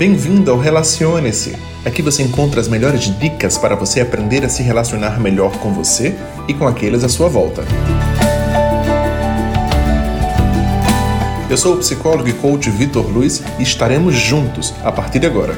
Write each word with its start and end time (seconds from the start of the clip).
Bem-vindo 0.00 0.50
ao 0.50 0.58
Relacione-se. 0.58 1.54
Aqui 1.84 2.00
você 2.00 2.22
encontra 2.22 2.58
as 2.58 2.68
melhores 2.68 3.14
dicas 3.18 3.58
para 3.58 3.76
você 3.76 4.00
aprender 4.00 4.42
a 4.42 4.48
se 4.48 4.62
relacionar 4.62 5.20
melhor 5.20 5.58
com 5.58 5.74
você 5.74 6.16
e 6.48 6.54
com 6.54 6.66
aqueles 6.66 7.04
à 7.04 7.08
sua 7.10 7.28
volta. 7.28 7.62
Eu 11.50 11.56
sou 11.58 11.74
o 11.74 11.76
psicólogo 11.76 12.26
e 12.30 12.32
coach 12.32 12.70
Vitor 12.70 13.06
Luiz 13.12 13.42
e 13.58 13.62
estaremos 13.62 14.14
juntos 14.14 14.72
a 14.82 14.90
partir 14.90 15.18
de 15.18 15.26
agora. 15.26 15.54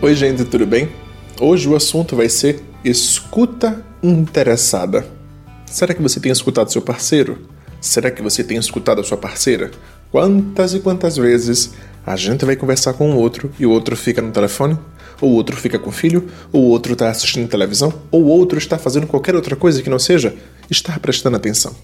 Oi, 0.00 0.14
gente, 0.14 0.44
tudo 0.44 0.64
bem? 0.64 0.88
Hoje 1.40 1.68
o 1.68 1.74
assunto 1.74 2.14
vai 2.14 2.28
ser 2.28 2.62
escuta 2.84 3.84
interessada. 4.00 5.04
Será 5.66 5.94
que 5.94 6.00
você 6.00 6.20
tem 6.20 6.30
escutado 6.30 6.70
seu 6.70 6.80
parceiro? 6.80 7.38
Será 7.80 8.08
que 8.08 8.22
você 8.22 8.44
tem 8.44 8.56
escutado 8.56 9.00
a 9.00 9.04
sua 9.04 9.16
parceira? 9.16 9.72
Quantas 10.10 10.74
e 10.74 10.80
quantas 10.80 11.16
vezes 11.16 11.70
a 12.04 12.16
gente 12.16 12.44
vai 12.44 12.56
conversar 12.56 12.94
com 12.94 13.12
o 13.12 13.16
outro 13.16 13.52
e 13.58 13.64
o 13.64 13.70
outro 13.70 13.96
fica 13.96 14.20
no 14.20 14.32
telefone? 14.32 14.76
Ou 15.20 15.30
o 15.30 15.34
outro 15.34 15.56
fica 15.56 15.78
com 15.78 15.90
o 15.90 15.92
filho? 15.92 16.28
Ou 16.52 16.64
o 16.64 16.68
outro 16.68 16.94
está 16.94 17.08
assistindo 17.08 17.48
televisão? 17.48 17.92
Ou 18.10 18.24
o 18.24 18.26
outro 18.26 18.58
está 18.58 18.76
fazendo 18.76 19.06
qualquer 19.06 19.36
outra 19.36 19.54
coisa 19.54 19.82
que 19.82 19.90
não 19.90 20.00
seja 20.00 20.34
estar 20.68 20.98
prestando 20.98 21.36
atenção? 21.36 21.74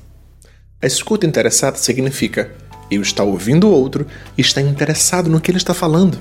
A 0.83 0.87
escuta 0.87 1.25
interessada 1.25 1.77
significa 1.77 2.51
eu 2.91 3.01
estar 3.01 3.23
ouvindo 3.23 3.69
o 3.69 3.71
outro 3.71 4.07
e 4.37 4.41
estar 4.41 4.61
interessado 4.61 5.31
no 5.31 5.41
que 5.41 5.51
ele 5.51 5.59
está 5.59 5.73
falando. 5.73 6.19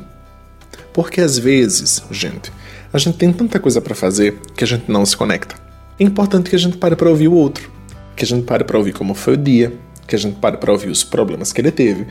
Porque 0.94 1.22
às 1.22 1.40
vezes, 1.40 2.03
gente, 2.12 2.52
a 2.94 2.98
gente 3.00 3.17
tem 3.17 3.34
tanta 3.34 3.59
coisa 3.59 3.81
para 3.81 3.95
fazer 3.95 4.40
que 4.56 4.64
a 4.64 4.67
gente 4.67 4.92
não 4.92 5.06
se 5.06 5.17
conecta. 5.17 5.56
É 6.00 6.03
importante 6.03 6.50
que 6.52 6.56
a 6.56 6.59
gente 6.59 6.78
pare 6.78 6.95
para 6.95 7.09
ouvir 7.09 7.28
o 7.28 7.34
outro, 7.34 7.72
que 8.16 8.23
a 8.23 8.28
gente 8.28 8.45
pare 8.45 8.64
para 8.64 8.78
ouvir 8.78 8.94
como 8.94 9.16
foi 9.16 9.34
o 9.34 9.38
dia, 9.38 9.73
que 10.08 10.16
a 10.16 10.20
gente 10.20 10.38
pare 10.40 10.58
para 10.58 10.72
ouvir 10.72 10.90
os 10.90 11.04
problemas 11.04 11.52
que 11.52 11.62
ele 11.62 11.72
teve, 11.72 12.05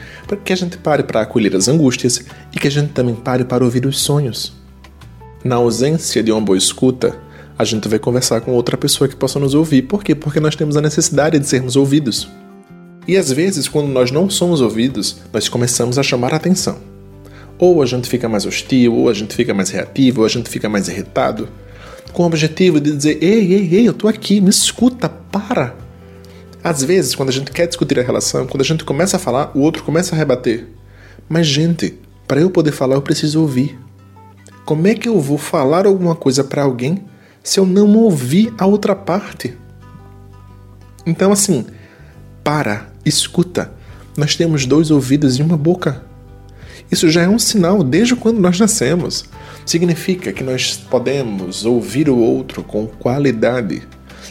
que 0.44 0.52
a 0.52 0.56
gente 0.56 0.76
pare 0.78 1.02
para 1.02 1.20
acolher 1.20 1.54
as 1.54 1.68
angústias 1.68 2.24
e 2.52 2.58
que 2.58 2.68
a 2.68 2.70
gente 2.70 2.92
também 2.92 3.14
pare 3.14 3.44
para 3.44 3.64
ouvir 3.64 3.86
os 3.86 4.00
sonhos. 4.00 4.52
Na 5.44 5.56
ausência 5.56 6.22
de 6.22 6.32
uma 6.32 6.40
boa 6.40 6.56
escuta, 6.56 7.16
a 7.58 7.64
gente 7.64 7.88
vai 7.88 7.98
conversar 7.98 8.40
com 8.40 8.52
outra 8.52 8.76
pessoa 8.76 9.08
que 9.08 9.14
possa 9.14 9.38
nos 9.38 9.54
ouvir. 9.54 9.82
Por 9.82 10.02
quê? 10.02 10.14
Porque 10.14 10.40
nós 10.40 10.56
temos 10.56 10.76
a 10.76 10.80
necessidade 10.80 11.38
de 11.38 11.46
sermos 11.46 11.76
ouvidos. 11.76 12.28
E 13.06 13.16
às 13.16 13.30
vezes, 13.30 13.68
quando 13.68 13.88
nós 13.88 14.10
não 14.10 14.28
somos 14.30 14.60
ouvidos, 14.60 15.18
nós 15.32 15.48
começamos 15.48 15.98
a 15.98 16.02
chamar 16.02 16.32
a 16.32 16.36
atenção. 16.36 16.78
Ou 17.58 17.82
a 17.82 17.86
gente 17.86 18.08
fica 18.08 18.28
mais 18.28 18.46
hostil, 18.46 18.94
ou 18.94 19.08
a 19.08 19.14
gente 19.14 19.34
fica 19.36 19.54
mais 19.54 19.70
reativo, 19.70 20.22
ou 20.22 20.26
a 20.26 20.28
gente 20.28 20.48
fica 20.48 20.68
mais 20.68 20.88
irritado, 20.88 21.48
com 22.12 22.22
o 22.22 22.26
objetivo 22.26 22.80
de 22.80 22.96
dizer: 22.96 23.18
ei, 23.22 23.52
ei, 23.52 23.68
ei, 23.74 23.88
eu 23.88 23.92
tô 23.92 24.08
aqui, 24.08 24.40
me 24.40 24.50
escuta, 24.50 25.08
para. 25.08 25.83
Às 26.64 26.82
vezes, 26.82 27.14
quando 27.14 27.28
a 27.28 27.32
gente 27.32 27.50
quer 27.50 27.66
discutir 27.66 28.00
a 28.00 28.02
relação, 28.02 28.46
quando 28.46 28.62
a 28.62 28.64
gente 28.64 28.84
começa 28.84 29.18
a 29.18 29.20
falar, 29.20 29.50
o 29.54 29.60
outro 29.60 29.84
começa 29.84 30.14
a 30.14 30.18
rebater. 30.18 30.66
Mas, 31.28 31.46
gente, 31.46 31.98
para 32.26 32.40
eu 32.40 32.48
poder 32.48 32.72
falar, 32.72 32.94
eu 32.94 33.02
preciso 33.02 33.42
ouvir. 33.42 33.78
Como 34.64 34.86
é 34.86 34.94
que 34.94 35.06
eu 35.06 35.20
vou 35.20 35.36
falar 35.36 35.84
alguma 35.84 36.14
coisa 36.14 36.42
para 36.42 36.62
alguém 36.62 37.04
se 37.42 37.60
eu 37.60 37.66
não 37.66 37.94
ouvir 37.96 38.54
a 38.56 38.64
outra 38.64 38.96
parte? 38.96 39.54
Então, 41.04 41.30
assim, 41.30 41.66
para, 42.42 42.88
escuta. 43.04 43.70
Nós 44.16 44.34
temos 44.34 44.64
dois 44.64 44.90
ouvidos 44.90 45.38
e 45.38 45.42
uma 45.42 45.58
boca. 45.58 46.02
Isso 46.90 47.10
já 47.10 47.20
é 47.24 47.28
um 47.28 47.38
sinal 47.38 47.84
desde 47.84 48.16
quando 48.16 48.40
nós 48.40 48.58
nascemos. 48.58 49.26
Significa 49.66 50.32
que 50.32 50.42
nós 50.42 50.78
podemos 50.78 51.66
ouvir 51.66 52.08
o 52.08 52.16
outro 52.16 52.62
com 52.62 52.86
qualidade 52.86 53.82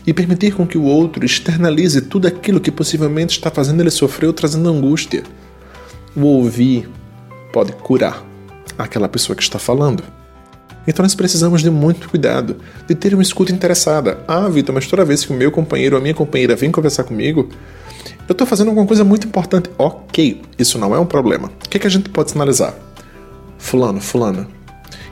e 0.05 0.13
permitir 0.13 0.53
com 0.53 0.67
que 0.67 0.77
o 0.77 0.83
outro 0.83 1.25
externalize 1.25 2.01
tudo 2.01 2.27
aquilo 2.27 2.59
que 2.59 2.71
possivelmente 2.71 3.37
está 3.37 3.49
fazendo 3.49 3.81
ele 3.81 3.91
sofrer 3.91 4.27
ou 4.27 4.33
trazendo 4.33 4.69
angústia. 4.69 5.23
O 6.15 6.25
ouvir 6.25 6.89
pode 7.51 7.71
curar 7.71 8.23
aquela 8.77 9.07
pessoa 9.07 9.35
que 9.35 9.43
está 9.43 9.57
falando. 9.57 10.03
Então 10.85 11.03
nós 11.03 11.15
precisamos 11.15 11.61
de 11.61 11.69
muito 11.69 12.09
cuidado, 12.09 12.57
de 12.87 12.93
ter 12.93 13.13
uma 13.13 13.23
escuta 13.23 13.51
interessada. 13.51 14.19
Ah, 14.27 14.49
Vitor, 14.49 14.75
mas 14.75 14.87
toda 14.87 15.05
vez 15.05 15.23
que 15.23 15.31
o 15.31 15.35
meu 15.35 15.51
companheiro 15.51 15.95
ou 15.95 15.99
a 15.99 16.01
minha 16.01 16.13
companheira 16.13 16.55
vem 16.55 16.71
conversar 16.71 17.05
comigo, 17.05 17.49
eu 18.27 18.33
estou 18.33 18.45
fazendo 18.45 18.67
alguma 18.69 18.85
coisa 18.85 19.03
muito 19.03 19.27
importante. 19.27 19.69
Ok, 19.77 20.41
isso 20.59 20.77
não 20.77 20.93
é 20.93 20.99
um 20.99 21.05
problema. 21.05 21.49
O 21.65 21.69
que, 21.69 21.77
é 21.77 21.79
que 21.79 21.87
a 21.87 21.89
gente 21.89 22.09
pode 22.09 22.31
sinalizar? 22.31 22.75
Fulano, 23.57 24.01
fulana, 24.01 24.47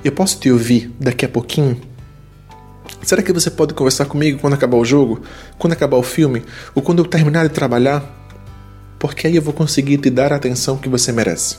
eu 0.03 0.11
posso 0.11 0.39
te 0.39 0.51
ouvir 0.51 0.91
daqui 0.99 1.23
a 1.23 1.29
pouquinho? 1.29 1.79
Será 3.03 3.21
que 3.23 3.33
você 3.33 3.49
pode 3.49 3.73
conversar 3.73 4.05
comigo 4.05 4.39
quando 4.39 4.53
acabar 4.53 4.77
o 4.77 4.85
jogo? 4.85 5.21
Quando 5.57 5.73
acabar 5.73 5.97
o 5.97 6.03
filme? 6.03 6.43
Ou 6.75 6.81
quando 6.81 6.99
eu 6.99 7.05
terminar 7.05 7.47
de 7.47 7.53
trabalhar? 7.53 8.03
Porque 8.99 9.25
aí 9.25 9.35
eu 9.35 9.41
vou 9.41 9.53
conseguir 9.53 9.97
te 9.97 10.09
dar 10.09 10.31
a 10.31 10.35
atenção 10.35 10.77
que 10.77 10.87
você 10.87 11.11
merece. 11.11 11.57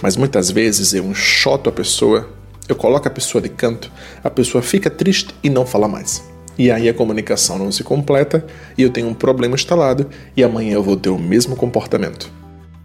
Mas 0.00 0.16
muitas 0.16 0.50
vezes 0.50 0.94
eu 0.94 1.04
enxoto 1.04 1.68
a 1.68 1.72
pessoa, 1.72 2.28
eu 2.68 2.76
coloco 2.76 3.08
a 3.08 3.10
pessoa 3.10 3.42
de 3.42 3.48
canto, 3.48 3.90
a 4.22 4.30
pessoa 4.30 4.62
fica 4.62 4.88
triste 4.88 5.34
e 5.42 5.50
não 5.50 5.66
fala 5.66 5.88
mais. 5.88 6.22
E 6.56 6.70
aí 6.70 6.88
a 6.88 6.94
comunicação 6.94 7.58
não 7.58 7.72
se 7.72 7.82
completa 7.82 8.46
e 8.76 8.82
eu 8.82 8.90
tenho 8.90 9.08
um 9.08 9.14
problema 9.14 9.56
instalado 9.56 10.08
e 10.36 10.44
amanhã 10.44 10.74
eu 10.74 10.82
vou 10.82 10.96
ter 10.96 11.08
o 11.08 11.18
mesmo 11.18 11.56
comportamento. 11.56 12.37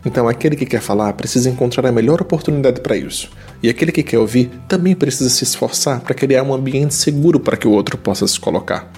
Então, 0.06 0.28
aquele 0.28 0.56
que 0.56 0.66
quer 0.66 0.82
falar 0.82 1.14
precisa 1.14 1.50
encontrar 1.50 1.88
a 1.88 1.92
melhor 1.92 2.22
oportunidade 2.22 2.82
para 2.82 2.98
isso. 2.98 3.30
E 3.62 3.70
aquele 3.70 3.92
que 3.92 4.04
quer 4.04 4.20
ouvir 4.20 4.52
também 4.68 4.94
precisa 4.94 5.30
se 5.30 5.44
esforçar 5.44 6.02
para 6.02 6.14
criar 6.14 6.44
um 6.44 6.54
ambiente 6.54 6.94
seguro 6.94 7.40
para 7.40 7.56
que 7.56 7.68
o 7.68 7.72
outro 7.72 7.98
possa 7.98 8.28
se 8.28 8.40
colocar. 8.40 8.92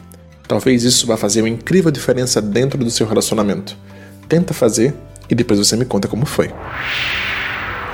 Talvez 0.47 0.83
isso 0.83 1.05
vá 1.05 1.15
fazer 1.17 1.41
uma 1.41 1.49
incrível 1.49 1.91
diferença 1.91 2.41
dentro 2.41 2.83
do 2.83 2.89
seu 2.89 3.07
relacionamento. 3.07 3.77
Tenta 4.27 4.53
fazer 4.53 4.95
e 5.29 5.35
depois 5.35 5.59
você 5.59 5.75
me 5.75 5.85
conta 5.85 6.07
como 6.07 6.25
foi. 6.25 6.51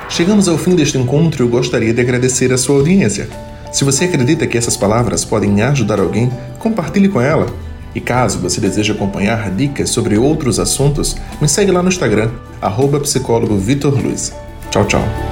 Chegamos 0.09 0.47
ao 0.47 0.57
fim 0.57 0.75
deste 0.75 0.97
encontro 0.97 1.43
e 1.43 1.47
eu 1.47 1.49
gostaria 1.49 1.93
de 1.93 2.01
agradecer 2.01 2.51
a 2.51 2.57
sua 2.57 2.77
audiência. 2.77 3.29
Se 3.71 3.85
você 3.85 4.05
acredita 4.05 4.45
que 4.45 4.57
essas 4.57 4.75
palavras 4.75 5.23
podem 5.23 5.61
ajudar 5.61 5.99
alguém, 5.99 6.29
compartilhe 6.59 7.07
com 7.07 7.21
ela. 7.21 7.47
E 7.95 8.01
caso 8.01 8.39
você 8.39 8.59
deseje 8.59 8.91
acompanhar 8.91 9.49
dicas 9.51 9.89
sobre 9.89 10.17
outros 10.17 10.59
assuntos, 10.59 11.15
me 11.41 11.47
segue 11.47 11.71
lá 11.71 11.81
no 11.81 11.89
Instagram, 11.89 12.29
arroba 12.61 12.99
psicólogo 12.99 13.57
Vitor 13.57 13.93
Luiz. 13.93 14.33
Tchau, 14.69 14.85
tchau. 14.85 15.30